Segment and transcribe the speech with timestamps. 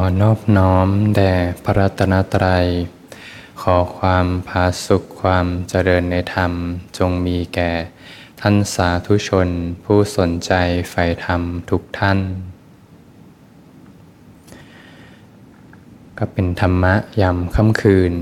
[0.00, 1.34] อนอบน้อมแด่
[1.64, 2.66] พระรัตนตรัย
[3.62, 6.52] ขอความพาสุขความเจริญในธรรม
[6.98, 7.72] จงมีแก่
[8.40, 9.48] ท่านสาธุชน
[9.84, 10.52] ผู้สนใจ
[10.90, 12.18] ใฝ่ธรรมทุกท่าน
[16.18, 18.12] ก็เป็นธรรมะยามค่ำคืน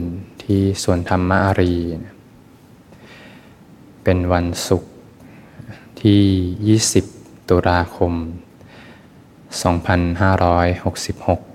[0.43, 1.77] ที่สวนธรรมอารี
[4.05, 4.93] เป็นวันศุกร์
[6.03, 8.13] ที่ 20 ตุลาคม
[11.43, 11.52] 2566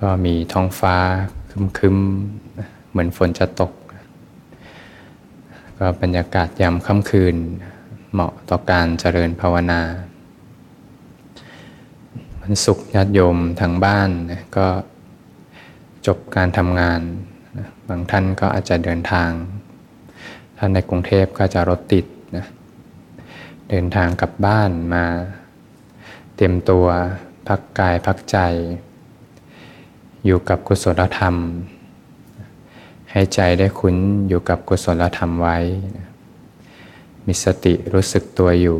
[0.00, 0.96] ก็มีท้องฟ้า
[1.78, 3.72] คึมๆ เหมือนฝนจะตก
[5.78, 7.36] ก็บรรยากาศยามค่ำคืน
[8.12, 9.80] เหมาะต่อการเจริญภาวนา
[12.42, 14.10] วันศุกร์ญาติโยมทางบ้าน
[14.56, 14.66] ก็
[16.06, 17.00] จบการทำงาน
[17.88, 19.30] บางท่านก็อาจจะเดินทาง
[20.58, 22.46] ท่านในกรุงเทพก็จะรถติดนะ
[23.70, 25.04] เดินทางกลับบ้านมา
[26.34, 26.86] เตรียมตัว
[27.48, 28.38] พักกายพักใจ
[30.26, 31.34] อยู่กับกุศลธรรม
[33.10, 33.96] ให้ใจได้คุ้น
[34.28, 35.58] อยู่กับกุศลธรรมไว้
[37.26, 38.78] มีสติรู้สึกตัวอยู่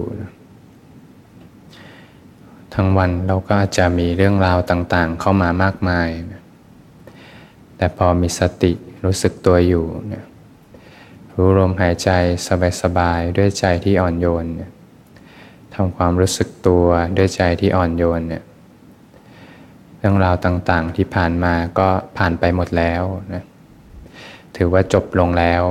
[2.75, 6.09] ทั้งวันเราก็อาจจะมีเรื่องราวต่างๆ เข้ามามากมาย
[7.77, 8.73] แต่พอมีสติ
[9.05, 9.87] รู้สึกตัวอยู่
[11.35, 12.11] รู้ลมหายใจ
[12.83, 14.45] สบายๆ ด้วยใจที่อ่อนโยน
[15.75, 16.87] ทำความรู้สึกตัว
[17.17, 18.45] ด้วยใจที่อ่อนโยนเนี่ย
[20.09, 23.03] รื่องราวต่างๆ ที่ผ่านมาก็ผ่านไปหมดแล้ว
[23.35, 23.43] นะ
[24.57, 25.63] ถือว่าจบลงแล้ว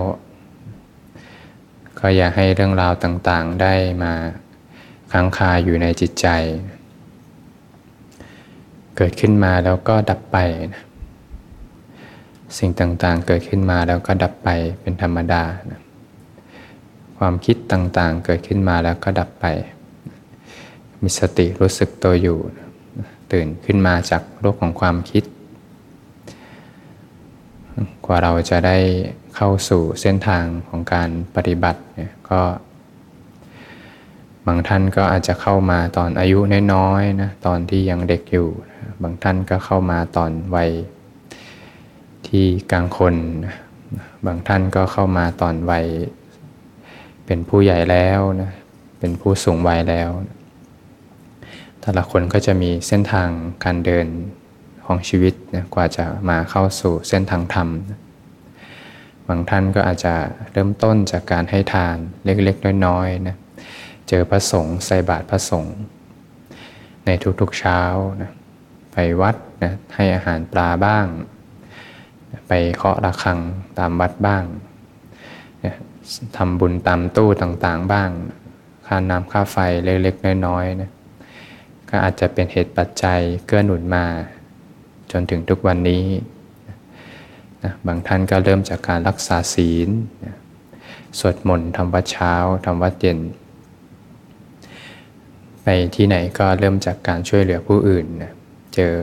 [1.99, 4.13] ก็อย่าให้เรื่องราวต่างๆ ได้มา
[5.11, 6.27] ค้างคาอยู่ในจิตใจ
[8.97, 10.37] เกิดขึ้นมาแล้วก็ดับไป
[10.73, 10.83] นะ
[12.57, 14.49] สิ่งต่างๆ เกิดขึ้นมาแล้วก็ดับไป
[14.81, 15.81] เป็นธรรมดานะ
[17.17, 19.45] ความคิดต่างๆ เกิดขึ้นมาแล้วก็ดับไป
[21.01, 22.39] มีสติรู้สึกตัวอยู่
[23.31, 25.23] ตื่นขึ้นมาจากโลกของความคิด
[28.05, 28.77] กว่าเราจะได้
[29.35, 32.41] เข้าสู่เส้นทางของการปฏิบัติเนี่ยก็
[34.47, 36.39] บางท่านก็อาจจะเข้ามาตอนอายุ
[36.73, 38.47] น้อยๆนะตอนที่ยังเด็กอยู่
[39.01, 40.71] บางท่านก็เข้ามาตอนวัย
[42.27, 43.15] ที่กลางคน
[44.25, 45.85] บางท่านก็เข้ามาตอนวัย
[47.25, 48.51] เป็นผู้ใหญ่แล้วนะ
[48.99, 50.09] เป็นผู้สูงวัยแล้ว
[51.85, 53.29] แต่ละคนก็จะมีเส้นทาง
[53.63, 54.07] การเดิน
[54.85, 57.69] ของชีวิตนะกว่าจะมาเข้าสู่เส้นทางธรรม
[59.27, 60.15] บางท่านก็อาจจะ
[60.51, 63.35] เริ่มต้นจากการให้ทานเล็กๆน้อยๆนะ
[64.09, 65.75] เจอพระสงฆ์ใส่บาตรพระสงฆ์
[67.05, 67.09] ใน
[67.39, 67.81] ทุกๆเช้า
[68.21, 68.31] นะ
[68.93, 71.05] ไปวัดนะให้อาหารปลาบ้าง
[72.47, 73.39] ไปเคาะระฆัง
[73.79, 74.43] ตามวัดบ้าง
[76.37, 78.09] ทำบุญตามตู้ต่างๆบ้าง
[78.87, 80.91] ค่าน้ำค่าไฟเล็กๆน้อยๆนะ
[81.95, 84.05] ก็อาจจะเป็นเหตุปัจจัยเกื้อหนุนมา
[85.11, 86.05] จนถึงทุกวันนี้
[87.63, 89.89] นะบางท่านก็เริ่มจากการรักษาศีล
[90.25, 90.35] นะ
[91.19, 92.33] สวดมนต์ทำวัดเช้า
[92.65, 93.19] ทำวัดเย็น
[95.63, 98.33] ไปที่ไหนก็เริ่มจากการช่วยเหลือผู้อื่นนะ
[98.75, 98.93] เจอ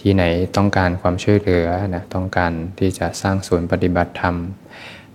[0.00, 0.24] ที่ไหน
[0.56, 4.36] ต้องการความช่วยเหลือนะต้องการที่จะสร้างศูนย์ปฏิบัติธรรม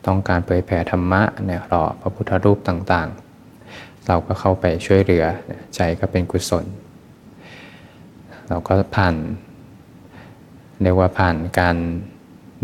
[0.08, 5.25] ต้องการเผยแผ่ธรรมะเนี่ยรอพระพุทธรูปต่างๆ เราก็เข้าไปช่วยเหลือ
[5.75, 6.68] ใจก็เป็นกุศล
[8.47, 9.16] เราก็ผ่าน
[10.81, 11.75] เรียกว่าผ่านการ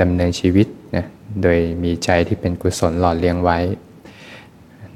[0.01, 1.05] ดำเนินชีวิตนะ
[1.41, 3.59] โดยมีใจที่เป็นกุศลหล่อเลี้ยงไว้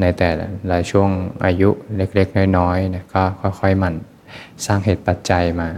[0.02, 0.30] ในแต่
[0.70, 1.10] ละช่วง
[1.46, 3.24] อายุเล็กๆ น้อยๆนะก็
[3.60, 3.94] ค่อยๆมัน
[4.66, 5.70] สร้างเหตุปัจจัยมา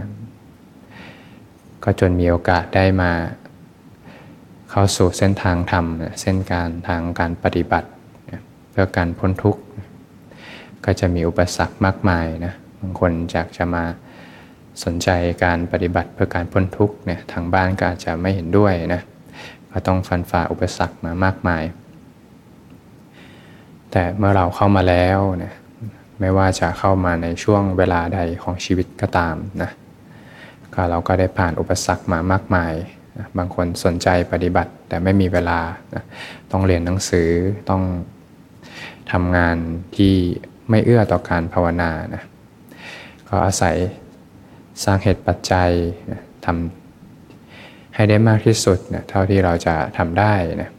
[1.84, 3.12] ก็จนมีโอกาสได้มา
[4.70, 5.84] เข้าสู่เส้นทางธรรม
[6.20, 7.88] เส้นการทางการปฏิบัติ
[8.70, 9.62] เพื่อการพ้นทุกข์
[10.84, 13.84] ก็จะมีอุปสรรคมากมายนะบางคนจากจะมา
[14.84, 15.08] สนใจ
[15.44, 19.02] การปฏิบัติเพื่อการพ้นทุกข์เนี่ยทางบ้านก็อาจจะไม่เห็นด้วยนะ
[19.72, 21.64] ก็ต้องฟันฝ่าอุปสรรคมามากมาย
[23.90, 25.52] แต่เมื่อเราเข้ามาแล้วนะ
[26.20, 29.70] ไม่ว่าจะเข้ามาในช่วงเวลาใดของชีวิตก็ตามนะ
[30.74, 32.72] ก็เราก็ได้ผ่านอุปสรรคมามากมาย
[33.18, 35.60] นะบางคนสนใจปฏิบัติแต่ไม่มีเวลา
[35.94, 36.04] นะ
[36.52, 37.28] ต้องเรียนหนังสือ
[37.70, 37.82] ต้อง
[39.12, 39.56] ทำงาน
[39.96, 40.14] ที่
[40.70, 42.22] ไม่เอื้อต่อการภาวนานะ
[43.28, 43.76] ก็อาศัย
[44.84, 45.70] สร้างเหตุปัจจัย
[46.44, 50.70] ทำให้ได้มากที่สุดนะเท่าที่เราจะทำได้นะ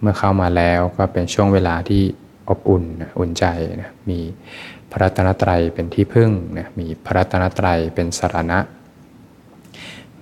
[0.00, 2.02] เมื่อเข้ามาแล้วก็เป็นช่วงเวลาที่
[2.48, 3.44] อบอุ่นนะอุ่นใจ
[3.82, 4.18] นะมี
[4.90, 8.58] พระรัตนตรัยเป็นที่พึ่งนะมีพระรัตนตรัยเป็นสารณะ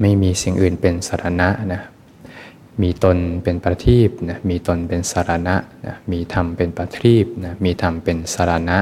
[0.01, 1.83] ไม่มีสิ่งอื่นเป็นสารณะนะ
[2.83, 5.57] มีตนเป็นประทีปนะมีตนเป็นสารณะ
[5.87, 8.79] นะมีธรรมเป็นประทีปนะมีธรรมเป็นสารณะ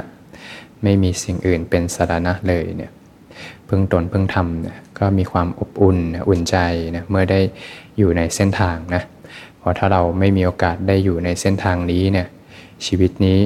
[0.83, 2.93] ไม่มีสิ่งอื่นเป็นสารณะเลยเนี่ย
[3.71, 6.57] พึ่งตนพึ่งธรรมนะก็มีความอบอุ่นนะอุ่นใจ
[6.97, 7.41] นะเมื่อได้
[7.99, 9.03] อยู่ในเส้นทางนะ
[9.59, 12.27] เพราะถ้าเราไม่มีโอกาสได้อยู่ในเส้นทางนี้เนี่ย
[12.87, 13.39] ชีวิตนี้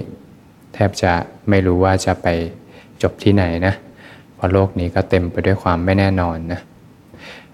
[0.74, 1.12] แทบจะ
[1.48, 2.26] ไม่รู้ว่าจะไป
[3.02, 3.74] จบที่ไหนนะ
[4.34, 6.60] เพราะโลกนี้ก็เต็มไปด้วยความไม่แน่นอนนะ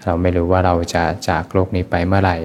[0.03, 2.37] เราไม่รู้ว่าเราจะจากโลกนี้ไปเมื่อไหร่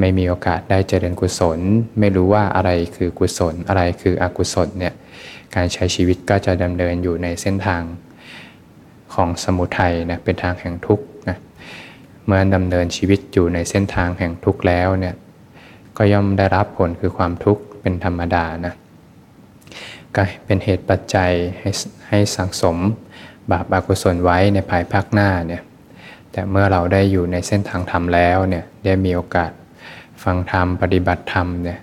[0.00, 1.58] ไม่มีโอกาสได้เจริญกุศล
[1.98, 4.94] ไม่รู้ว่าอะไรคือกุศล อะไรคืออกุศลเนี่ย
[5.54, 7.82] การใช้ชีวิตก็จะดำเนินอยู่ในเส้นทาง
[9.14, 11.36] ของสมุทัยนะเป็นทางแห่งทุกข์นะ
[12.24, 15.14] เมื่อดำเนินชีวิตอยู่ในเส้นทางแห่งทุกข์แล้วเนี่ย
[15.96, 18.74] ก็ย่อมได้รับผลคือความทุกข์เป็นธรรมดานะ
[20.16, 21.70] ก็เป็นเหตุปัจจัยให้
[22.08, 22.76] ให้สังสม
[23.50, 25.62] บาปอากุศลไว้ในภายภาคหน้าเนี่ย
[26.32, 29.50] แต่เมื่อเราได้อยู่ในเส้นทางธรรมแล้วเนี่ยได้มีโอกาส
[30.24, 31.78] ฟังธรรมปฏิบัติธรรมเนี่ย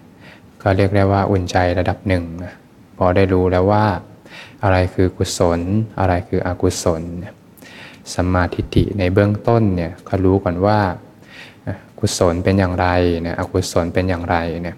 [0.62, 2.54] ก็เรียกได้ว่าอุ่นใจระดับหนึ่งนะ
[2.98, 3.86] พอได้รู้แล้วว่า
[4.64, 5.60] อะไรคือกุศล
[6.00, 7.04] อะไรคืออกุศล
[8.14, 10.80] สัมมาทิฏฐิในเบื้องต้นเนี่ยก็รู้ก่อนว่า
[12.00, 12.88] กุศลเป็นอย่างไร
[13.22, 14.76] เนี่ยอกุศลเป็นอย่างไรเนี่ย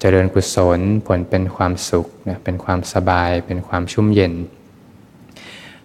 [0.00, 4.34] เจริญกุศลผลเป็นความสุขเนี่ยเป็นความสบายเป็นความชุ่มเย็น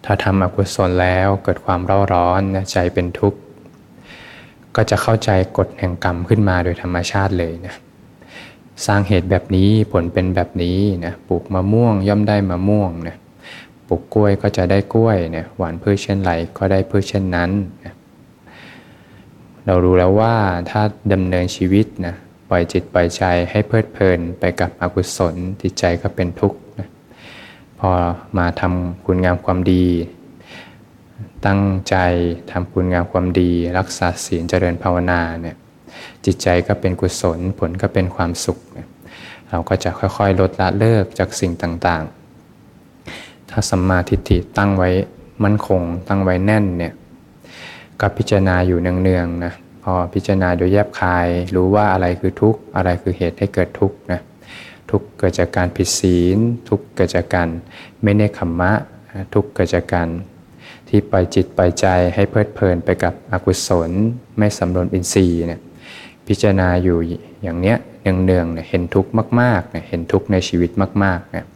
[0.04, 3.38] ถ้าทำอกุศลแล้วเกิดความเร่าร้อนใจเป็นทุกข์
[4.76, 7.74] ก็จะเข้าใจกฎแห่งกรรมขึ้นมาโดยธรรมชาติเลยนะ
[8.86, 13.16] สร้างเหตุแบบนี้ผลเป็นแบบนี้นะปลูกมะม่วงย่อมได้มะม่วงนะ
[13.88, 17.50] ปลูกกล้วยก็จะได้กล้วยนะหวานพืชเช่นไรก็ได้พืชเช่นนั้น
[17.84, 17.94] นะ
[19.66, 20.34] เรารู้แล้วว่า
[20.70, 20.82] ถ้า
[21.12, 22.14] ดำเนินชีวิตนะ
[22.48, 26.88] ปล่อยจิตปล่อยใจให้เพลิดเพลินไปกับอกุศลจิตใจก็เป็นทุกข์นะ
[27.78, 27.90] พอ
[28.38, 29.86] มาทำคุณงามความดี
[31.46, 31.96] ตั้งใจ
[32.50, 35.56] ทำคุณงามความดี รักษาศีลเจริญภาวนาเนี่ย
[36.24, 38.58] จิตใจก็เป็นกุศลผลก็เป็นความสุข
[39.50, 44.90] เราก็จะค่อยๆ ลดละเลิกจากสิ่งต่างๆ ถ้าสัมมาทิฏฐิตั้งไว้
[45.44, 46.92] มั่นคง ตั้งไว้แน่นเนี่ย
[48.00, 49.52] ก็พิจารณาอยู่เนืองๆนะ
[49.82, 54.20] พอพิจารณาโดยแยบคาย รู้ว่าอะไรคือทุกข์อะไรคือเหตุให้เกิดทุกข์นะ
[54.90, 56.38] ทุกข์เกิดจากการผิดศีล
[56.68, 57.48] ทุกข์เกิดจากการ
[58.02, 58.72] ไม่เนคขมมะ
[59.34, 60.08] ทุกข์เกิดจากการ
[60.88, 63.90] ที่ปล่อยจิตปล่อยใจให้เพลิดเพลินไปกับอกุศล
[64.38, 65.60] ไม่สำรวมอินทรีย์เนี่ย
[66.26, 66.98] พิจารณาอยู่
[67.42, 69.10] อย่างเนี้ยเนืองๆเนี่ยเห็นทุกข์
[69.40, 70.70] มากๆเนี่ยเห็นทุกข์ในชีวิต
[71.04, 71.46] มากๆเนี่ย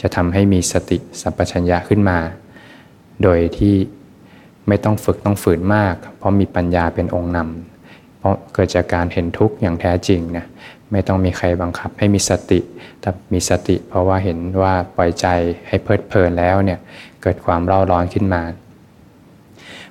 [0.00, 2.18] จะทำให้มีสติสัมปชัญญะขึ้นมา
[3.22, 3.74] โดยที่
[4.68, 10.46] ไม่ต้องฝึกต้องฝืนมาก เพราะมีปัญญาเป็นองค์นำเพราะเกิดจากการเห็นทุกข์อย่างแท้จริงนี่ย
[10.92, 12.60] ไม่ต้องมีใครบังคับให้มีสติ
[13.00, 15.26] แต่มีสติ เพราะว่าเห็นว่าปล่อยใจ
[15.68, 16.78] ให้เพลิดเพลินแล้วเนี่ย
[17.22, 18.42] เกิดความเร่าร้อนขึ้นมา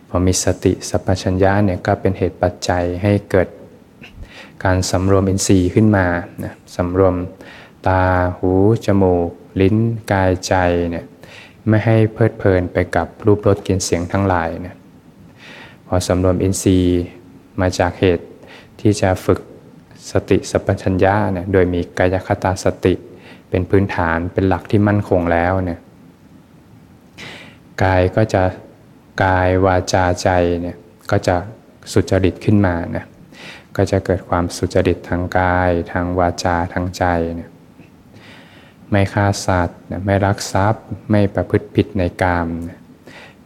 [0.09, 3.47] พอมีสติสัพพัญญะเนี่ยก็เป็นเหตุปัจจัยให้เกิด
[4.65, 6.05] การสำรวมอินทรีย์ขึ้นมา
[6.43, 7.15] นะสำรวม
[7.87, 8.01] ตา
[8.37, 8.51] หู
[8.85, 9.29] จมูก
[9.61, 9.75] ลิ้น
[10.11, 10.53] กายใจ
[10.89, 11.05] เนี่ย
[11.67, 14.75] ไม่ให้เพลิดเพลินไปกับรูปรสกลิ่นเสียงทั้งหลายเนี่ย
[15.87, 17.03] พอสำรวมอินทรีย์
[17.61, 18.25] มาจากเหตุ
[18.79, 19.39] ที่จะฝึก
[20.11, 22.93] สติสัพพัญญาเนี่ยโดยมีกายคตาสติ
[23.49, 25.79] เป็นพื้นฐานเป็นหลักที่มั่นคงแล้วเนี่ย
[27.83, 28.43] กายก็จะ
[29.23, 30.29] กายวาจาใจ
[30.61, 30.77] เนี่ย
[31.11, 31.35] ก็จะ
[31.91, 33.05] สุจริตขึ้นมานะ
[33.75, 37.03] ก็จะเกิดความสุจริตทางกาย ทางวาจาทางใจ
[37.35, 37.49] เนี่ย
[38.91, 42.47] ไม่ฆ่าสัตว์ไม่รักทรัพย์ ไม่ประพฤติผิดในกาม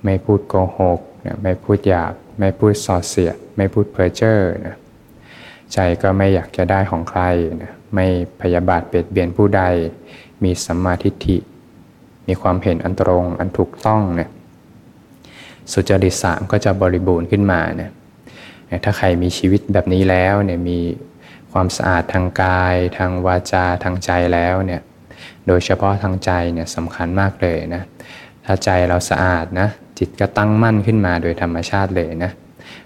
[0.04, 1.00] ไม่พูดโกหก
[1.44, 4.76] ไม่พูดหยาบ ไม่พูดส่อเสียด ไม่พูดเพ้อเจ้อนะ
[5.74, 7.21] ใจก็ไม่อยากจะได้ของใคร
[7.64, 8.06] นะไม่
[8.42, 9.64] พยาบาทเบียดเบียนผู้ใด
[10.44, 11.38] มีสัมมาทิฏฐิ
[12.28, 14.30] มีความเห็นอันตรงอันถูกต้องเนี่ย
[15.71, 17.92] สุจริตสามก็จะบริบูรณ์ขึ้นมาเนี่ย
[18.83, 20.80] ถ้าใครมีชีวิตแบบนี้แล้วเนี่ยมี
[21.52, 24.81] ความสะอาดทางกาย ทางวาจาทางใจแล้วเนี่ย
[25.47, 27.83] โดยเฉพาะทางใจเนี่ยสำคัญมากเลยนะ
[28.45, 32.31] ถ้าใจเราสะอาดนะจิตก็ตั้งมั่นขึ้นมาโดยธรรมชาติเลยนะ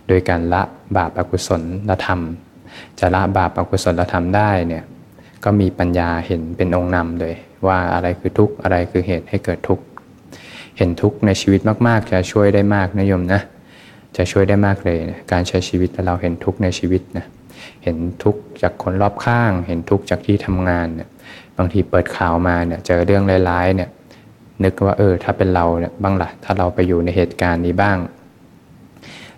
[0.08, 0.62] โดยการละ
[0.98, 2.20] บาปอกุศลละธรรม
[3.00, 4.84] จะละบาปอกุศลละธรรมได้เนี่ย
[5.44, 7.36] ก็มีปัญญาเห็นเป็นองค์นำเลย
[7.68, 9.84] ว่าอะไรคือทุกข์อะไรคือเหตุให้เกิดทุกข์
[10.78, 13.42] เห็นทุกข์ในชีวิตมากๆ จะช่วยได้มากนะโยมนะ
[14.18, 17.26] จะช่วยได้มากเลยนะการใช้ชีวิตเราเห็นทุกในชีวิตนะ
[17.84, 21.10] เห็นทุกจากคนรอบข้าง เห็นทุกจากที่ทำงานเนี่ย
[21.58, 23.90] บางทีเปิดข่าวมาเนี่ยเจอเรื่องร้ายๆเนี่ย
[24.64, 27.98] นึกว่าเออถ้าเป็นเราเนี่ยบ้างละ่ะถ้าเราไปอยู่ในเหตุการณ์นี้บ้าง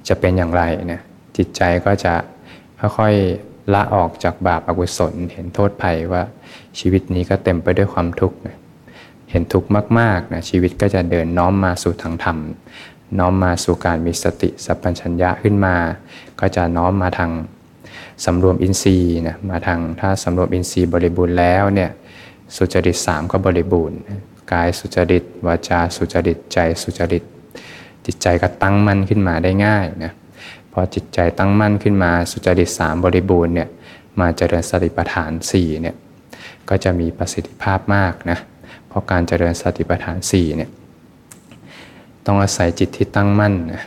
[0.08, 1.01] จะเป็นอย่างไรเนี่ย
[1.38, 2.13] จิตใจก็จะ
[2.98, 6.24] ค่อยๆละออกจากบาปอากุศล เห็นโทษภัยว่า
[6.79, 8.38] ชีวิตนี้ก็เต็มไปด้วยความทุกข์
[9.32, 12.38] เห็นทุกข์มากๆนะชีวิตก็จะเดินน้อมมาสู่ทางธรรม
[13.19, 15.75] น้อมมาสู่การมีสติสัพพัญญะขึ้นมา
[16.39, 17.31] ก็จะน้อมมาทาง
[18.25, 21.89] สำรวมอินทรีย์นะมาทางถ้าสำรวมอินทรีย์บริบูรณ์แล้วเนี่ย
[22.55, 23.97] สุจริตสามก็บริบูรณ์
[24.51, 27.24] กายสุจริตวาจาสุจริตใจสุจริต
[28.05, 30.12] จิตใจก็ตั้งมั่นขึ้นมาได้ง่ายนะ
[30.74, 33.69] พอจิตใจตั้งมั่นขึ้นมาสุจริตสามบริบูรณ์เนี่ย
[34.19, 35.95] มาเจริญสติปัฏฐาน4เนี่ย
[36.69, 38.38] ก็จะมีประสิทธิภาพมากนะ
[38.88, 40.69] เพราะการเจริญสติปัฏฐาน4เนี่ย
[42.25, 43.84] ต้องอาศัยจิตที่ตั้งมั่นนะ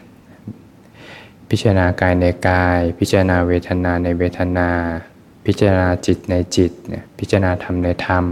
[1.51, 4.69] พิจารณากายในกาย พิจารณาเวทนาในเวทนา
[5.47, 8.25] พิจารณาจิตในจิตเนี่ยพิจารณาธรรมในธรรม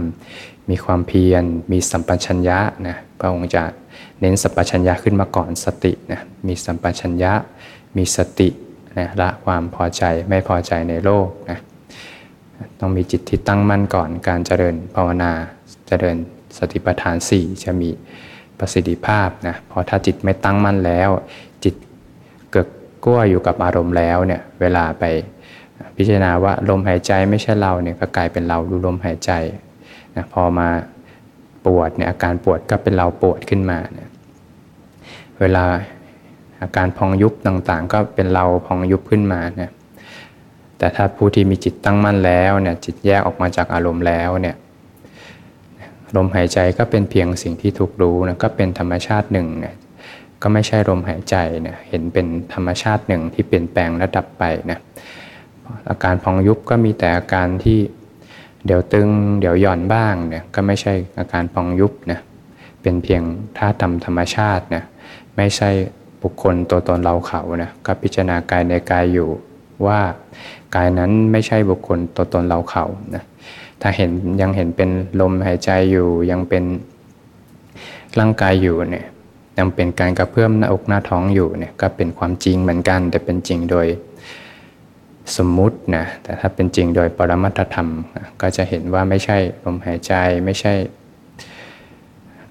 [0.69, 3.63] มีความเพียร มีสัมปชัญญะนะพระองค์จะ
[4.19, 7.33] เน้นสัมปชัญญะขึ้นมาก่อนสตินะมีสัมปชัญญะ
[7.97, 8.49] มีสติ
[8.97, 11.59] นะละความพอใจไม่พอใจในโลกนะ
[12.79, 15.31] ต้องมีจิตที่ตั้งมั่นก่อนการเจริญภาวนา
[15.87, 16.17] เจริญ
[16.57, 17.89] สติปัฏฐาน 4 จะมี
[18.59, 21.09] ประสิทธิภาพนะพอถ้าจิตไม่ตั้งมั่นแล้ว
[21.63, 21.75] จิต
[22.51, 22.67] เกิด
[23.03, 25.03] กลัวอยู่กับอารมณ์แล้วเนี่ยเวลาไป
[25.97, 29.31] พิจารณาว่าลมหายใจไม่ใช่เราเนี่ยก็กลายเป็นเราดูลมหายใจ
[30.15, 30.67] นะพอมา
[31.65, 34.09] ปวดเนี่ยอาการปวดก็เป็นเราปวดขึ้นมาเนี่ย
[35.39, 35.65] เวลา
[36.61, 39.71] อาการพองยุบต่างๆ ก็เป็นเราพองยุบขึ้นมาเนี่ย
[40.77, 44.55] แต่ถ้าผู้ที่มีจิตตั้งมั่นแล้วเนี่ยจิตแยกออกมาจากอารมณ์แล้วเนี่ย
[46.15, 49.75] ลมหายใจก็เป็นเพียงสิ่งที่ถูกรู้นะก็เป็นธรรมชาติหนึ่งเนี่ย
[50.41, 54.79] ก็ไม่ใช่ลมหายใจเนี่ยเห็นเป็นธรรมชาติหนึ่งที่เปลี่ยนแปลงและดับไปนะ
[55.89, 57.79] อาการพองยุบก็มีแต่อาการที่
[58.65, 59.07] เดี๋ยวตึง
[59.39, 62.19] เดี๋ยวหย่อนบ้างเนี่ยก็ไม่ใช่อาการพองยุบนะ
[62.81, 63.21] เป็นเพียง
[63.57, 64.83] ธาตุธรรมธรรมชาตินะ
[65.37, 65.69] ไม่ใช่
[66.21, 69.29] บุคคลตัวตนเราเขานะก็พิจารณากายในกายอยู่
[69.85, 69.99] ว่า
[70.75, 72.85] กายนั้นไม่ใช่บุคคลตัวตนเราเขา
[73.15, 73.23] นะ
[73.81, 74.89] ถ้าเห็นยังเห็นเป็น
[75.21, 76.63] ลมหายใจอยู่ยังเป็น
[78.19, 79.05] ร่างกายอยู่เนี่ย
[79.57, 83.87] ยังเป็นการกระเพื่อมหน้าอกหน้าท้องอยู่เนี่ยก็เป็นความจริงเหมือนกัน แต่เป็นจริงโดย
[85.37, 87.89] สมมุตินะแต่ถ้าเป็นจริงโดยปรมัตธรรม
[88.41, 90.13] ก็จะเห็นว่าไม่ใช่ลมหายใจ
[90.45, 90.73] ไม่ใช่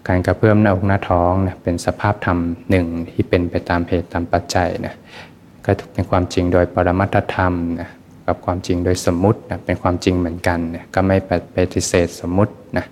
[0.08, 2.38] การกระเพื่อมหน้าอกหน้าท้องนะเป็นสภาพธรรม
[2.70, 4.94] หนึ่งที่เป็นไปตามเหตุตามปัจจัยนะ
[5.64, 7.88] ก็เป็นความจริงโดยปรมัตธรรมนะ
[8.26, 11.16] กับความจริงโดยสมมุตินะเป็นความจริงเหมือนกันนะก็ไม่
[11.56, 12.86] ปฏิเสธสมมุตินะ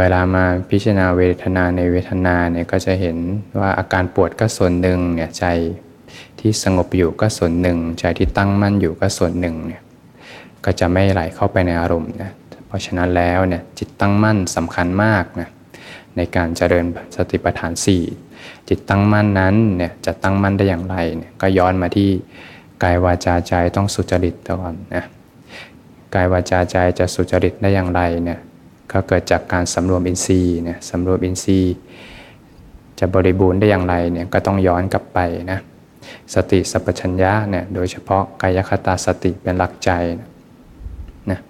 [0.00, 3.18] เวลามาพิจารณาเวทนาในเวทนาเนี่ยก็จะเห็น
[3.60, 5.44] ว่าอาการปวดก็ส่วนหนึ่งเนี่ยใจ
[6.40, 9.82] ที่สงบอยู่ก็ส่วนหนึ่ง ใจที่ตั้งมั่นอยู่ก็ส่วนหนึ่งเนี่ย
[10.64, 12.30] ก็จะไม่ไหลเข้าไปในอารมณ์นะ
[12.66, 15.48] เพราะฉะนั้นแล้วเนี่ยจิตตั้งมั่นสำคัญมากนะ
[16.16, 17.72] ในการเจริญสติปัฏฐาน
[18.20, 22.10] 4 จิตตั้งมั่นนั้นเนี่ยจะตั้งมั่นได้อย่างไรเนี่ยก็ย้อนมาที่
[22.82, 25.04] กายวาจาใจต้องสุจริตก่อนนะ
[26.14, 28.38] กายวาจาใจจะสุจริตได้อย่างไรเนี่ย
[28.92, 31.74] ก็เกิดจากการสำรวมอินทรีย์เนี่ยสำรวมอินทรีย์
[32.98, 35.18] จะบริบูรณ์ได้อย่างไรเนี่ยก็ต้องย้อนกลับไป
[35.50, 35.58] นะ
[36.34, 39.90] สติสัพพัญญะเนี่ยโดยเฉพาะกายคตาสติเป็นหลักใจ
[41.30, 41.40] นะ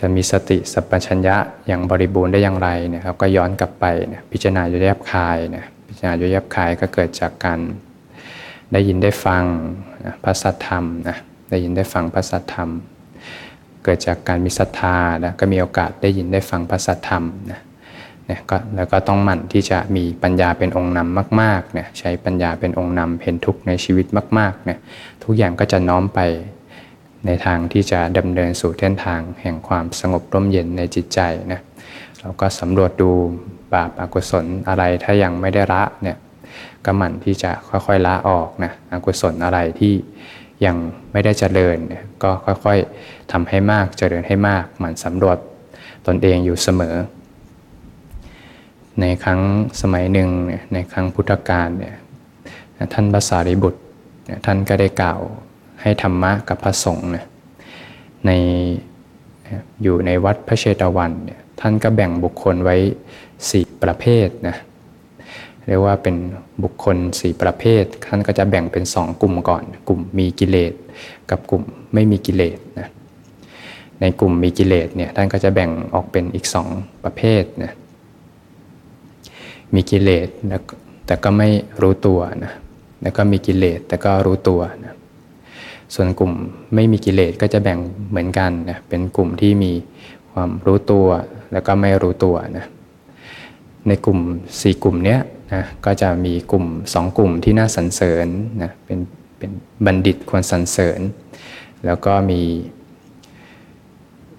[0.00, 7.58] จะมีสติสัพพัญญะอย่างบริบูรณ์ได้อย่างไรเนี่ยครับ ก็ย้อนกลับไปนะพิจารณาโดยแยบคายนะพิจารณาโดยแยบคายก็เกิดจากการ
[8.72, 9.44] ได้ยินได้ฟัง
[10.04, 11.16] นะพระสัทธรรมนะ
[11.50, 12.70] ได้ยินได้ฟังพระสัทธรรม
[13.84, 17.60] เกิดจากการมีศรัทธานะก็มีโอกาสได้ยินได้ฟังพระสัทธรรมนะ
[18.26, 24.06] เนี่ยก็แล้วก็ต้องหมั่นที่จะมีปัญญาเป็นองค์นำมากๆเนี่ยใช้ปัญญาเป็นองค์นำเห็นทุกข์ในชีวิต
[24.38, 24.78] มากๆเนี่ย
[25.24, 26.20] ทุกอย่างก็จะน้อมไป
[27.26, 31.20] ในทางที่จะดำเนินสู่เส้นทางแห่งความสงบร่มเย็นในจิตใจ
[31.52, 31.60] นะ
[32.20, 33.10] เราก็สำรวจดู
[33.74, 36.18] บาปอกุศลอะไรถ้ายังไม่ได้ละเนี่ย
[36.84, 39.94] ก็หมั่นที่จะค่อยๆละออกนะอกุศลอะไรที่
[40.64, 40.76] ยัง
[41.12, 42.30] ไม่ได้เจริญเนี่ยก็
[42.64, 45.38] ค่อยๆทำให้มากเจริญให้มากหมั่นสำรวจ
[46.06, 46.96] ตนเองอยู่เสมอ
[49.00, 49.40] ในครั้ง
[49.80, 50.28] สมัยหนึ่ง
[50.72, 51.96] ในครั้งพุทธกาลเนี่ย
[52.92, 53.80] ท่านภาษาริบุตร
[54.44, 55.20] ท่านก็ได้กล่าว
[55.82, 57.26] ให้ธรรมะกับพระสงฆ์เนี่ย
[58.26, 58.30] ใน
[59.82, 62.76] อยู่ในวัดพระเชตวันเนี่ยท่านก็แบ่งบุคคลไว้
[63.50, 64.56] สี่ประเภทนะ
[65.66, 66.16] เรียกว่าเป็น
[66.62, 70.72] บุคคลสี่ประเภท ท่านก็จะแบ่งเป็นสองกลุ่มก่อน กลุ่มมีกิเลส
[71.30, 71.62] กับกลุ่ม
[71.94, 72.88] ไม่มีกิเลสนะ
[74.00, 76.68] ในกลุ่มมีกิเลสเนี่ยท่านก็จะแบ่งออกเป็นอีกสอง
[77.04, 77.72] ประเภทนะ
[79.74, 80.28] มีกิเลส
[81.06, 81.48] แต่ก็ไม่
[81.82, 82.52] รู้ตัวนะ
[83.02, 84.94] แล้วก็มีกิเลสแต่ก็รู้ตัวนะ
[85.94, 86.32] ส่วนกลุ่ม
[86.74, 87.78] ไม่มีกิเลสก็จะแบ่ง
[88.10, 89.72] เหมือนกันนะเป็นกลุ่มที่มี
[90.32, 91.06] ความรู้ตัว
[91.52, 92.66] แล้วก็ไม่รู้ตัวนะ
[93.88, 94.20] ในกลุ่ม
[94.50, 95.18] 4 กลุ่มนี้
[95.54, 98.26] นะก็จะมีกลุ่ม 2 กลุ่มที่น่าสรรเสริญ
[98.62, 98.98] นะเป็น
[99.38, 99.50] เป็น
[99.86, 101.00] บัณฑิตควรสรรเสริญ
[101.84, 102.40] แล้วก็มี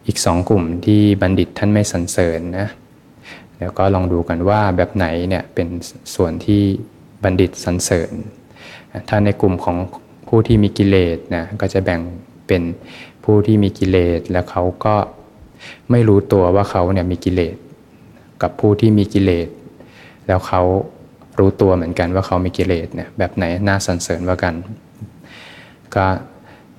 [0.08, 2.68] อีกสองกลุ่มที่บัณฑิตท่านไม่สรรเสริญนะ
[3.60, 5.68] แล้วก็ลองดูกันว่าแบบไหนเนี่ยเป็น
[6.16, 6.62] ส่วนที่
[7.24, 8.12] บัณฑิตสรรเสริญ
[9.10, 9.78] ถ้าในกลุ่มของ
[10.34, 12.02] ผู้ที่มีกิเลสนะก็จะแบ่ง
[12.48, 12.62] เป็น
[13.24, 14.96] ผู้ที่มีกิเลสแล้วเขาก็
[15.92, 17.56] ไม่รู้ตัวว่าเขาเนี่ยมีกิเลส
[18.42, 19.48] กับผู้ที่มีกิเลส
[20.28, 20.62] แล้วเขา
[21.40, 24.54] รู้ตัวเหมือนกันว่าเขามีกิเลสเนี่ยแบบไหนน่าสรรเสริญว่ากัน
[25.96, 26.06] ก็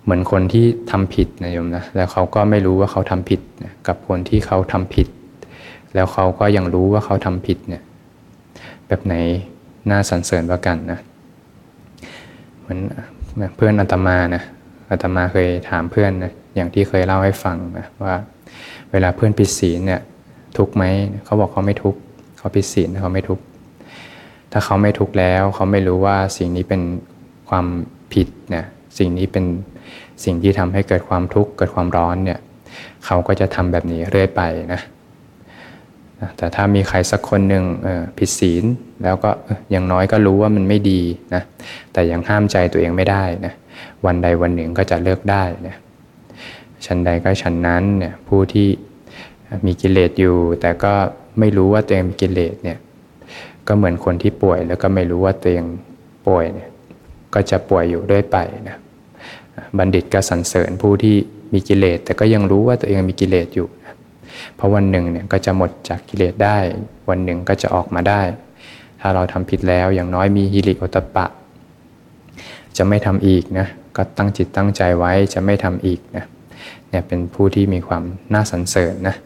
[0.04, 3.40] เหมือนคนที่ทำผิดนะโยมนะแล้วเขาก็ไม่รู้ว่าเขาทำผิด
[3.86, 5.08] กับคนที่เขาทำผิด
[5.94, 7.82] แล้วเขาก็ยังรู้ว่าเขาทำผิดเนี่ย
[8.88, 9.14] แบบไหน
[9.90, 10.98] น่าสรรเสริญว่ากันนะ
[12.60, 12.80] เหมือน
[13.56, 14.42] เพื่อนอาตมานะ
[14.90, 18.14] อาตมาเคยถามเพื่อนนะอย่างที่เคยเล่าให้ฟังนะว่า
[18.92, 20.00] เวลาเพื่อนผิดศีลเนี่ย
[20.58, 20.84] ทุกไหม
[21.24, 21.96] เขาบอกเขาไม่ทุก
[22.38, 23.40] เขาผิดศีลเขาไม่ทุก
[24.52, 26.82] ถ้าเขาไม่ทุกแล้วเขาไม่รู้ว่าสิ่งนี้เป็น
[27.48, 27.66] ความ
[28.14, 28.64] ผิดนะ
[28.98, 29.44] สิ่งนี้เป็น
[30.24, 32.38] สิ่งที่ทำให้เกิดความทุกข์เกิดความร้อนเนี่ย
[33.06, 34.80] เขาก็จะทำแบบนี้เรื่อยไปนะ
[36.36, 37.64] แต่ถ้ามีใครสักคนหนึ่ง
[38.18, 38.64] ผิดศีล
[39.02, 39.30] แล้วก็
[39.70, 41.00] อย่างน้อยก็รู้ว่ามันไม่ดี
[41.34, 41.42] นะ
[41.92, 43.52] แต่ยังห้ามใจตัวเองไม่ได้นะ
[44.06, 45.76] วันใดวันหนึ่งก็จะเลิกได้นะ
[46.86, 48.68] ชั้นใดก็ชั้นนั้นเนี่ยผู้ที่
[49.66, 50.94] มีกิเลสอยู่ แต่ก็
[51.38, 52.78] ไม่รู้ว่าตัวเองมีกิเลสเนี่ย
[53.68, 55.64] ก็เหมือนคนที่ป่วยแล้วก็ไม่รู้ว่าตัวเอง
[56.26, 56.68] ป่วยเนี่ย
[57.34, 58.36] ก็จะป่วยอยู่ด้วยไป
[58.68, 58.76] นะ
[59.78, 61.16] บัณฑิตก็สรรเสริญผู้ที่
[61.52, 63.68] มีกิเลสแต่ก็ยังรู้ว่าตัวเองมีกิเลสอยู่
[64.56, 66.58] เพราะวันหนึ่งเนี่ยก็จะหมดจากกิเลสได้
[67.08, 68.22] วันหนึ่งก็จะออกมาได้
[69.00, 71.26] ถ้าเราทำผิดแล้วอย่างน้อยมีฮิริโอตปะ
[72.76, 76.24] จะไม่ทำอีกนะก็ตั้งจิตตั้งใจไว้จะไม่ทำอีกนะ
[76.88, 78.02] เนี่ยเป็นผู้ที่มีความ
[78.34, 79.16] น่าสรรเสริญนะ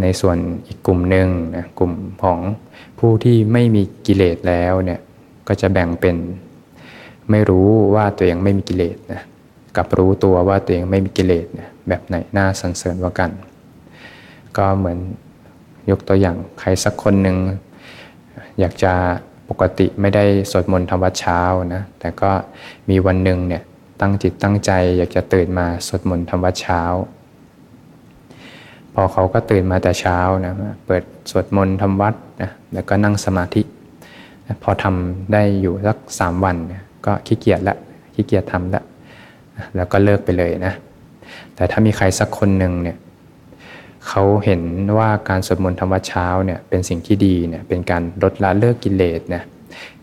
[0.00, 1.92] ในส่วนอีกกลุ่มหนึ่งนะกลุ่ม
[2.22, 2.38] ของ
[2.98, 5.00] ผู้ที่ไม่มีกิเลสแล้วเนี่ย
[5.48, 6.16] ก็จะแบ่งเป็น
[7.30, 9.22] ไม่รู้ว่าตัวเองไม่มีกิเลสนะ
[9.76, 13.30] กับรู้ตัวว่าตัวเองไม่มีกิเลสนะแบบไหนน่าสรรเสริญว่ากัน
[14.56, 14.98] ก็เหมือน
[15.90, 17.36] ยกตัวอย่างใครสักคนหนึ่ง
[18.60, 18.92] อยากจะ
[19.48, 21.40] ปกติไม่ได้สวดมนต์ทำวัดเช้า
[21.74, 22.30] นะแต่ก็
[22.90, 23.62] มีวันหนึ่งเนี่ย
[24.00, 26.82] ตั้งจิตตั้งใจอยากจะตื่นมาสวดมนต์ทำวัดเช้า
[28.94, 30.54] พอเขาก็ตื่นมาแต่เช้านะ
[30.86, 33.62] เปิดสวดมนต์ทำวัดนะแล้วก็นั่งสมาธิ
[34.62, 36.56] พอทำได้อยู่สักสามวัน
[37.06, 37.76] ก็ขี้เกียจละ
[38.14, 38.82] ขี้เกียจทำละ
[39.76, 40.74] แล้วก็เลิกไปเลยนะ
[41.54, 42.96] แต่ถ้ามีใครสักคนหนึ่งเนี่ย
[44.08, 44.62] เขาเห็น
[44.98, 49.44] ว่าการสวดมนต์ธรรมวัเช้าเนี่ยเป็นสิ่งที่ดีเนี่ยเป็นการลดละเลิกกิเลสเนี่ย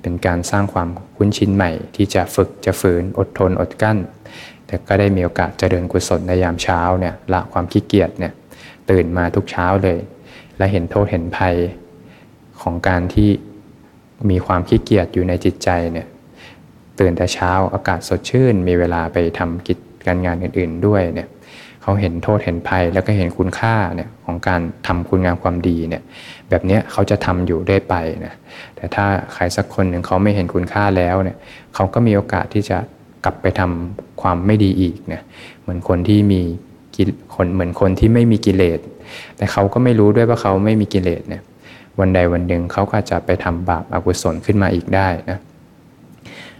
[0.01, 3.97] เป็นการสร้างความคุ้นชินใหม่ ที่จะฝึกจะฝืนอดทนอดกั้น
[4.67, 8.33] แต่ก็ได้มีโอกาสเจริญกุศลในยามเช้าเนี่ยละความขี้เกียจเนี่ย
[8.89, 9.99] ตื่นมาทุกเช้าเลย
[10.57, 11.55] และเห็นโทษเห็นภัย
[12.61, 13.29] ของการที่
[14.29, 16.07] มีความขี้เกียจอยู่ในจิตใจเนี่ย
[16.99, 21.29] ตื่นแต่เช้าอากาศสดชื่น มีเวลาไปทำกิจการงานอื่น ๆ ด้วยเนี่ย
[21.89, 26.03] เขาเห็นโทษเห็นภัย แล้วก็เห็นคุณค่าเนี่ยของการทำคุณงามความดีเนี่ย
[26.49, 28.33] แบบนี้เขาจะทำอยู่ได้ไปนะ
[28.75, 31.37] แต่ถ้าใครสักคนหนึ่งเขาไม่เห็นคุณค่าแล้วเนี่ย
[31.75, 32.77] เขาก็มีโอกาสที่จะ
[33.25, 35.23] กลับไปทำความไม่ดีอีกเนี่ย
[35.61, 36.41] เหมือนคนที่มี
[37.35, 38.79] คนเหมือนคนที่ไม่มีกิเลส
[39.37, 41.43] แต่เขาก็ไม่รู้ด้วยว่าเขาไม่มีกิเลสเนี่ย
[41.99, 45.39] วันใดวันหนึ่งเขาก็จะไปทำบาปอากุศลขึ้นมาอีกได้นะ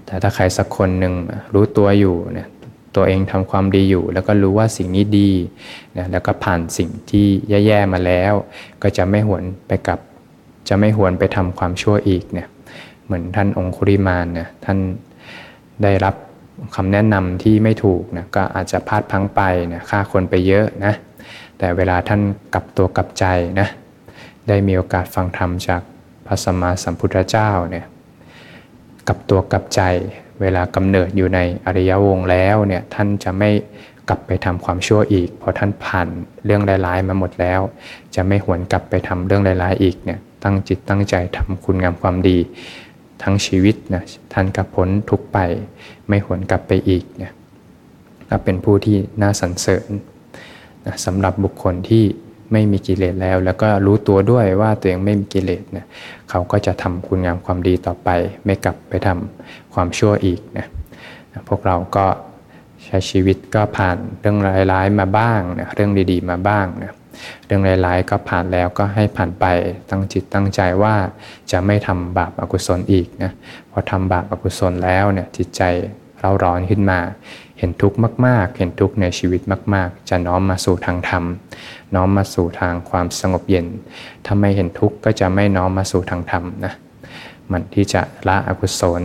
[0.05, 1.13] แต่ถ้าใครสักคนหนึ่ง
[1.53, 2.47] รู้ตัวอยู่เนี่ย
[2.95, 5.31] ตัวเองทำความดีอยู่ แล้วก็รู้ว่าสิ่งนี้ดี
[5.97, 7.27] นะแล้วก็ผ่านสิ่งที่
[7.65, 8.33] แย่ๆมาแล้ว
[8.83, 9.99] ก็จะไม่หวนไปกับ
[10.69, 12.47] จะไม่หวนไปทำความชั่วอีกเนี่ย
[13.05, 14.77] เหมือนท่านองคุริมานเนี่ยท่าน
[15.83, 16.15] ได้รับ
[16.75, 19.41] คำแนะนำที่ไม่ถูกนะก็อาจจะพลาดพังไป
[19.73, 20.93] นะฆ่าคนไปเยอะนะ
[21.57, 22.21] แต่เวลาท่าน
[22.53, 23.25] กลับตัวกลับใจ
[23.59, 23.67] นะ
[24.47, 25.81] ได้มีโอกาสฟังธรรมจาก
[26.25, 27.85] พระสัมมาสัมพุทธเจ้าเนี่ย
[29.07, 29.81] กลับตัวกลับใจ
[30.41, 33.49] เวลากำเนิดอยู่ในอริยวงแล้วเนี่ยท่านจะไม่
[34.09, 36.07] กลับไปทำความชั่วอีก เพราะท่านผ่าน
[36.45, 37.59] เรื่องร้ายๆมาหมดแล้ว
[38.15, 42.37] จะไม่หวนกลับไปทำเรื่องร้ายๆอีกเนี่ยตั้งจิตตั้งใจทำคุณงามความดี
[43.23, 45.37] ทั้งชีวิตนะท่านก็พ้นทุกไป
[46.07, 47.33] ไม่หวนกลับไปอีกเนี่ย
[48.29, 49.89] ก็เป็นผู้ที่น่าสรรเสริญ
[50.85, 52.03] นะสำหรับบุคคลที่
[52.51, 55.85] ไม่มีกิเลสแล้ว แล้วก็รู้ตัวด้วยว่าตัวเองไม่มีกิเลสเนี่ย
[56.29, 58.09] เขาก็จะทำคุณงามความดีต่อไป
[58.45, 60.67] ไม่กลับไปทำ ความชั่วอีกนะ
[61.47, 62.05] พวกเราก็
[62.85, 64.37] ใช้ชีวิตก็ผ่านเรื่อง
[64.71, 66.91] ร้ายๆมาบ้างนะเรื่องดีๆมาบ้างนะ
[67.45, 69.45] เรื่องร้ายๆก็ผ่านแล้วก็ให้ผ่านไป
[69.89, 70.95] ตั้งจิตตั้งใจว่า
[71.51, 73.31] จะไม่ทำบาปอกุศลอีกนะ
[73.71, 75.61] พอทำบาปอกุศลแล้วเนี่ยจิตใจ
[76.19, 76.99] เราร้อนขึ้นมา
[77.59, 79.41] เห็นทุกข์มาก ๆ เห็นทุกข์ในชีวิต
[79.73, 81.23] มาก ๆ จะน้อมมาสู่ทางธรรม
[81.95, 83.67] น้อมมาสู่ทางความสงบเย็น
[84.25, 86.73] ถ้าไม่เห็นทุกข์ก็จะไม่น้อมมาสู่ทางธรรมนะ
[87.51, 89.03] มันที่จะละอกุศล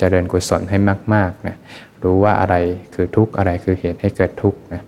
[0.00, 0.78] เจริญกุศลให้
[1.14, 1.56] มากๆนะ
[2.02, 2.56] รู้ว่าอะไร
[2.94, 4.82] คือทุกข์อะไรคือเหตุให้เกิดทุกข์นะ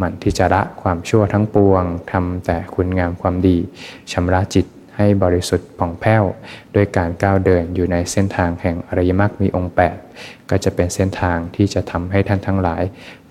[0.00, 3.56] มันที่จะละความชั่วทั้งปวงทำแต่คุณงามความดี
[4.12, 4.66] ชำระจิต
[4.96, 6.24] ให้บริสุทธิ์ผ่องแผ้ว
[6.74, 9.74] ด้วยการก้าวเดินอยู่ในเส้นทางแห่งอริยมรรคมีองค์
[10.10, 12.82] 8 ก็จะเป็นเส้นทางที่จะทำให้ท่านทั้งหลาย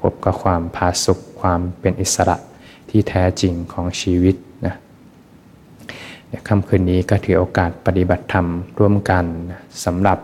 [0.01, 2.37] พบกับความพาสุขความเป็นอิสระ
[2.89, 4.35] ที่แท้จริงของชีวิต
[4.65, 4.75] นะ
[6.47, 8.47] ค่ำคืนนี้ก็ถือโอกาสปฏิบัติธรรม
[8.79, 9.25] ร่วมกัน
[9.85, 10.19] สำหรับ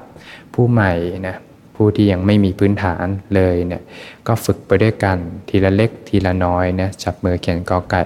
[0.53, 0.93] ผู้ใหม่
[1.27, 1.35] นะ
[1.75, 3.81] ผู้ที่ยังไม่มีพื้นฐานเลยเนี่ย
[4.27, 5.17] ก็ฝึกไปด้วยกัน
[5.49, 8.01] ทีละเล็กทีละน้อยนะจับมือเขียนกอไก่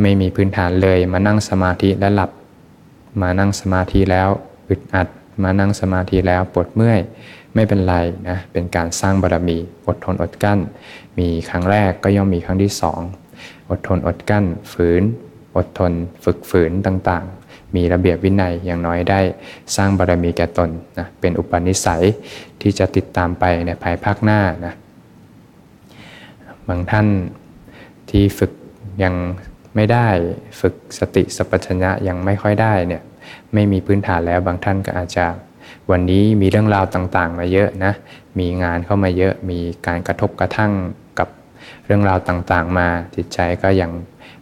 [0.00, 2.30] ไม่มีพื้นฐานเลยมานั่งสมาธิแล้วหลับ
[3.22, 4.28] มานั่งสมาธิแล้ว
[4.68, 5.08] อึดอัด
[5.42, 7.00] มานั่งสมาธิแล้วปวดเมื่อย
[7.54, 7.96] ไม่เป็นไร
[8.28, 10.58] นะเป็นการสร้างบารมีอดทนอดกั้น
[11.18, 13.00] มีครั้งแรกก็ย่อมมีครั้งที่สอง
[13.70, 15.02] อดทนอดกั้น ฝืน
[15.56, 15.92] อดทน
[16.24, 17.24] ฝึกฝืนต่าง
[17.76, 19.20] มีระเบียบวินัยอย่างน้อยได้
[19.76, 22.04] สร้างบารมีแก่ตนนะเป็นอุปนิสัย
[22.60, 24.74] ที่จะติดตามไปในภายภาคหน้านะ
[26.68, 27.06] บางท่าน
[28.10, 28.52] ที่ฝึก
[29.02, 29.14] ยัง
[29.74, 30.08] ไม่ได้
[30.60, 33.02] ฝึกสติสัพพัญญะยังไม่ค่อยได้เนี่ย
[33.54, 35.26] ไม่มีพื้นฐานแล้วบางท่านก็อาจจะ
[35.90, 37.92] วันนี้มีเรื่องราวต่างๆ มาเยอะนะ
[38.38, 40.72] มีงานเข้ามาเยอะมีการกระทบกระทั่ง
[41.18, 41.28] กับ
[41.84, 43.90] เรื่องราวต่างๆ มาจิตใจก็ยัง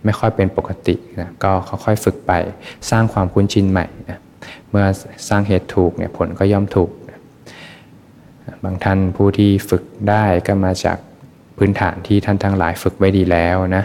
[0.05, 2.33] ไม่ค่อยเป็นปกตินะก็ค่อยๆฝึกไป
[2.91, 4.19] สร้างความคุ้นชินใหม่นะ
[4.71, 4.85] เมื่อ
[5.29, 7.19] สร้างเหตุถูกเนี่ยผลก็ย่อมถูกนะ
[8.65, 10.99] บางท่านผู้ที่ฝึกได้ก็มาจาก
[11.57, 13.85] พื้นฐานที่ท่านทั้งหลายฝึกไว้ดีแล้วนะ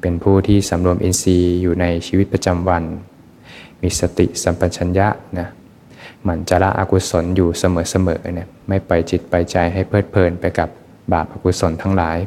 [0.00, 2.84] เป็นผู้ที่สำรวมอินทรีย์อยู่ในชีวิตประจำวัน
[3.82, 5.08] มีสติสัมปชัญญะ
[5.38, 5.48] นะ
[6.24, 10.68] หมั่นจะละอกุศลอยู่เสมอๆเนี่ยไม่ปล่อยจิตปล่อยใจให้เพลิดเพลินไปกับ
[11.12, 12.18] บาปอกุศลทั้งหลาย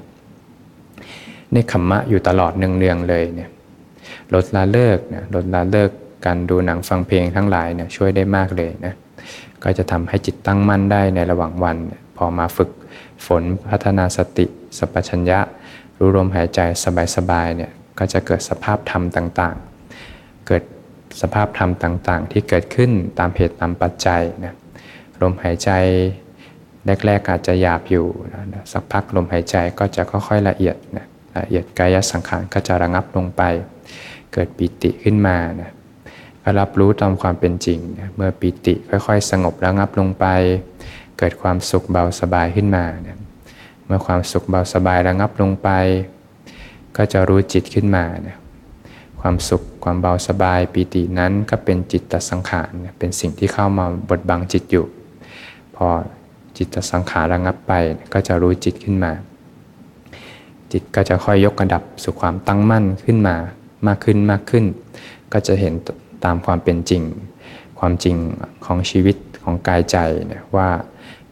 [1.54, 3.50] ในขมมะอยู่ตลอดเนืองๆเลยเนี่ย
[4.34, 5.90] ลดละเลิกนะลดละเลิก
[6.26, 8.94] การดูหนังฟังเพลงทั้งหลายเนี่ยช่วยได้มากเลยนะ
[9.64, 11.78] ก็จะทำให้จิตตั้งมั่นได้ในระหว่างวัน
[12.18, 12.70] พอมาฝึก
[13.26, 14.46] ฝนพัฒนาสติ
[14.78, 15.40] สัพชัญญะ
[15.98, 16.60] รู้ลมหายใจ
[17.16, 20.64] สบายๆเนี่ยก็จะเกิดสภาพธรรมต่างๆ เกิด
[21.22, 24.54] สภาพธรรมต่างๆ ที่เกิดขึ้นตามเหตุตามปัจจัยนะ
[25.22, 25.70] ลมหายใจ
[27.06, 28.06] แรกๆอาจจะหยาบอยู่
[28.54, 31.06] นะสักพักลมหายใจก็จะค่อยๆละเอียดนะ
[31.38, 33.42] ละเอียดกายสังขารก็จะระงับลงไป
[34.34, 35.72] เกิดปิติขึ้นมานะ
[36.44, 40.26] ก็รับรู้ตามความเป็นจริงนะเมื่อปิติค่อยๆ สงบระงับลงไป
[41.18, 43.18] เกิดความสุขเบาสบายขึ้นมานะ
[43.86, 45.70] เมื่อความสุขเบาสบายระงับลงไป
[46.98, 48.38] ก็จะรู้จิตขึ้นมานะ
[49.22, 54.86] ความสุขความเบาสบายปีตินั้นก็เป็นจิตตสังขารเป็นสิ่งที่เข้ามาบดบังจิตอยู่
[55.76, 55.88] พอ
[56.58, 57.72] จิตตสังขารระงับไป
[58.14, 59.12] ก็จะรู้จิตขึ้นมา
[60.72, 63.36] จิตก็จะค่อยยกระดับสู่ความตั้งมั่นขึ้นมา
[63.88, 64.66] มากขึ้นมากขึ้น
[65.34, 65.74] ก็จะเห็น
[66.26, 67.04] ตามความเป็นจริง
[67.80, 68.16] ความจริง
[68.66, 70.70] ของชีวิตของกายใจเนี่ยว่า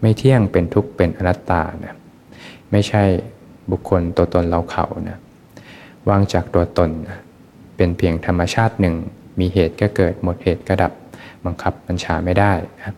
[0.02, 1.96] ไม่เที่ยงเป็นทุกข์เป็นอนัตตาเนี่ย
[2.72, 3.04] ไม่ใช่
[3.72, 5.20] บุคคลตัวตนเราเขานะ
[6.10, 7.20] วางจากตัวตนนะ
[7.78, 8.96] เป็นเพียงธรรมชาติหนึ่ง
[9.40, 10.94] มีเหตุก็เกิดหมดเหตุก็ดับ
[11.46, 12.96] บังคับบัญชาไม่ได้นะครับ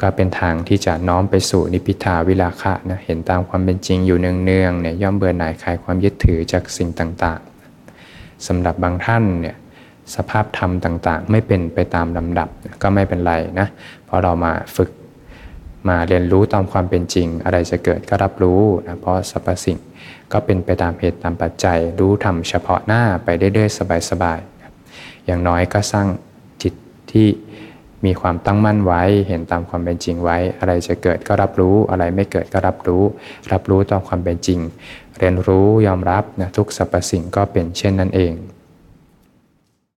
[0.00, 9.56] ก็เป็นทางที่จะน้อมไปสู่นิพิทาวิลาคะนะเห็นตามความเป็นจริงอยู่เนืองๆเนี่ยย่อมเบื่อหน่ายคลายความยึดถือจากสิ่งต่างๆสำหรับบางท่านเนี่ย
[10.14, 12.48] สภาพธรรมต่างๆ ไม่เป็นไปตามลำดับ
[12.82, 13.68] ก็ไม่เป็นไรนะ
[14.04, 14.90] เพราะเรามาฝึก
[15.88, 19.78] มาเรียนรู้ตามความเป็นจริง อะไรจะเกิดก็รับรู้นะเพราะสรรพสิ่ง
[20.32, 26.06] ก็เป็นไปตามเหตุตามปัจจัย รู้ทำเฉพาะหน้าไปเรื่อยๆสบายๆอย่างน้อยก็สร้าง
[26.62, 26.74] จิต
[27.12, 27.28] ที่
[28.04, 33.02] มีความตั้งมั่นไว้ เห็นตามความเป็นจริงไว้ อะไรจะเกิดก็รับรู้ อะไรไม่เกิดก็รับรู้
[33.52, 34.60] รับรู้ต่อความเป็นจริง
[35.18, 38.32] เรียนรู้ยอมรับนะทุกสรรพสิ่งก็เป็นเช่นนั้นเอง